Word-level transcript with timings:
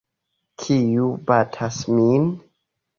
Kiu 0.63 1.05
batas 1.29 1.81
min? 1.95 2.31